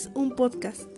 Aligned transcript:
es 0.00 0.10
un 0.14 0.30
podcast? 0.30 0.88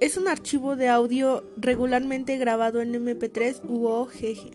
Es 0.00 0.18
un 0.18 0.28
archivo 0.28 0.76
de 0.76 0.90
audio 0.90 1.44
regularmente 1.56 2.36
grabado 2.36 2.82
en 2.82 2.92
MP3 2.92 3.62
u 3.66 3.86
OGG. 3.86 4.50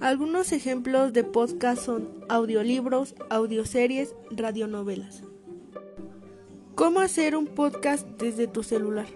Algunos 0.00 0.52
ejemplos 0.52 1.12
de 1.12 1.24
podcast 1.24 1.82
son 1.82 2.24
audiolibros, 2.28 3.16
audioseries, 3.30 4.14
radionovelas. 4.30 5.24
¿Cómo 6.76 7.00
hacer 7.00 7.34
un 7.34 7.48
podcast 7.48 8.06
desde 8.20 8.46
tu 8.46 8.62
celular? 8.62 9.06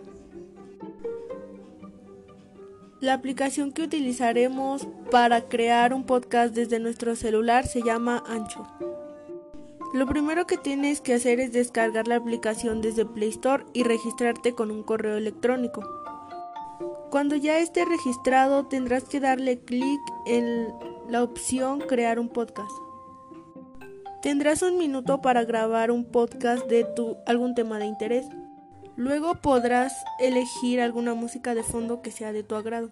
La 3.00 3.14
aplicación 3.14 3.70
que 3.70 3.82
utilizaremos 3.82 4.88
para 5.12 5.42
crear 5.42 5.94
un 5.94 6.04
podcast 6.04 6.52
desde 6.52 6.80
nuestro 6.80 7.14
celular 7.14 7.64
se 7.64 7.82
llama 7.82 8.24
Ancho. 8.26 8.66
Lo 9.94 10.06
primero 10.06 10.46
que 10.46 10.58
tienes 10.58 11.00
que 11.00 11.14
hacer 11.14 11.40
es 11.40 11.52
descargar 11.52 12.08
la 12.08 12.16
aplicación 12.16 12.82
desde 12.82 13.06
Play 13.06 13.30
Store 13.30 13.64
y 13.72 13.84
registrarte 13.84 14.52
con 14.52 14.70
un 14.70 14.82
correo 14.82 15.16
electrónico. 15.16 15.82
Cuando 17.10 17.36
ya 17.36 17.58
esté 17.58 17.86
registrado 17.86 18.66
tendrás 18.66 19.04
que 19.04 19.18
darle 19.18 19.60
clic 19.60 20.00
en 20.26 20.68
la 21.08 21.22
opción 21.22 21.80
Crear 21.80 22.18
un 22.18 22.28
podcast. 22.28 22.70
Tendrás 24.20 24.60
un 24.60 24.76
minuto 24.76 25.22
para 25.22 25.44
grabar 25.44 25.90
un 25.90 26.04
podcast 26.04 26.66
de 26.66 26.84
tu 26.84 27.16
algún 27.26 27.54
tema 27.54 27.78
de 27.78 27.86
interés. 27.86 28.26
Luego 28.94 29.36
podrás 29.36 29.94
elegir 30.20 30.82
alguna 30.82 31.14
música 31.14 31.54
de 31.54 31.62
fondo 31.62 32.02
que 32.02 32.10
sea 32.10 32.34
de 32.34 32.42
tu 32.42 32.56
agrado. 32.56 32.90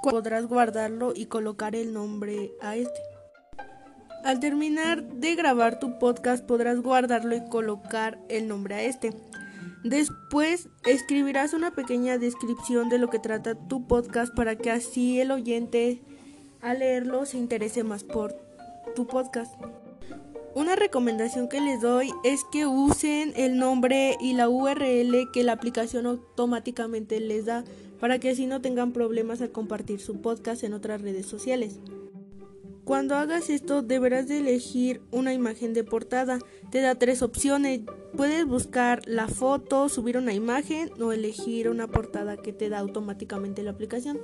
Podrás 0.00 0.46
guardarlo 0.46 1.12
y 1.16 1.26
colocar 1.26 1.74
el 1.74 1.92
nombre 1.92 2.52
a 2.60 2.76
este. 2.76 3.15
Al 4.26 4.40
terminar 4.40 5.04
de 5.04 5.36
grabar 5.36 5.78
tu 5.78 6.00
podcast 6.00 6.44
podrás 6.44 6.80
guardarlo 6.80 7.36
y 7.36 7.48
colocar 7.48 8.18
el 8.28 8.48
nombre 8.48 8.74
a 8.74 8.82
este. 8.82 9.12
Después 9.84 10.68
escribirás 10.84 11.52
una 11.54 11.70
pequeña 11.70 12.18
descripción 12.18 12.88
de 12.88 12.98
lo 12.98 13.08
que 13.08 13.20
trata 13.20 13.54
tu 13.54 13.86
podcast 13.86 14.34
para 14.34 14.56
que 14.56 14.72
así 14.72 15.20
el 15.20 15.30
oyente 15.30 16.02
al 16.60 16.80
leerlo 16.80 17.24
se 17.24 17.38
interese 17.38 17.84
más 17.84 18.02
por 18.02 18.34
tu 18.96 19.06
podcast. 19.06 19.54
Una 20.56 20.74
recomendación 20.74 21.48
que 21.48 21.60
les 21.60 21.80
doy 21.80 22.10
es 22.24 22.40
que 22.50 22.66
usen 22.66 23.32
el 23.36 23.58
nombre 23.58 24.16
y 24.20 24.32
la 24.32 24.48
URL 24.48 25.30
que 25.32 25.44
la 25.44 25.52
aplicación 25.52 26.04
automáticamente 26.04 27.20
les 27.20 27.44
da 27.44 27.62
para 28.00 28.18
que 28.18 28.30
así 28.30 28.48
no 28.48 28.60
tengan 28.60 28.90
problemas 28.90 29.40
al 29.40 29.52
compartir 29.52 30.00
su 30.00 30.20
podcast 30.20 30.64
en 30.64 30.72
otras 30.72 31.00
redes 31.00 31.26
sociales. 31.26 31.78
Cuando 32.86 33.16
hagas 33.16 33.50
esto 33.50 33.82
deberás 33.82 34.28
de 34.28 34.38
elegir 34.38 35.02
una 35.10 35.34
imagen 35.34 35.74
de 35.74 35.82
portada. 35.82 36.38
Te 36.70 36.80
da 36.80 36.94
tres 36.94 37.20
opciones. 37.20 37.80
Puedes 38.16 38.46
buscar 38.46 39.02
la 39.06 39.26
foto, 39.26 39.88
subir 39.88 40.16
una 40.16 40.34
imagen 40.34 40.92
o 41.02 41.10
elegir 41.10 41.68
una 41.68 41.88
portada 41.88 42.36
que 42.36 42.52
te 42.52 42.68
da 42.68 42.78
automáticamente 42.78 43.64
la 43.64 43.72
aplicación. 43.72 44.20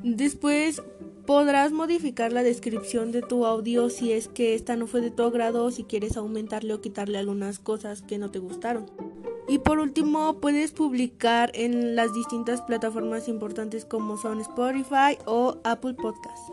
Después 0.00 0.82
podrás 1.24 1.72
modificar 1.72 2.30
la 2.30 2.42
descripción 2.42 3.10
de 3.10 3.22
tu 3.22 3.46
audio 3.46 3.88
si 3.88 4.12
es 4.12 4.28
que 4.28 4.54
esta 4.54 4.76
no 4.76 4.86
fue 4.86 5.00
de 5.00 5.10
tu 5.10 5.22
agrado 5.22 5.64
o 5.64 5.70
si 5.70 5.84
quieres 5.84 6.18
aumentarle 6.18 6.74
o 6.74 6.82
quitarle 6.82 7.16
algunas 7.16 7.58
cosas 7.58 8.02
que 8.02 8.18
no 8.18 8.30
te 8.30 8.38
gustaron. 8.38 8.84
Y 9.48 9.60
por 9.60 9.78
último, 9.78 10.40
puedes 10.40 10.72
publicar 10.72 11.50
en 11.54 11.96
las 11.96 12.12
distintas 12.12 12.60
plataformas 12.60 13.28
importantes 13.28 13.86
como 13.86 14.18
son 14.18 14.40
Spotify 14.40 15.16
o 15.24 15.56
Apple 15.64 15.94
Podcasts. 15.94 16.52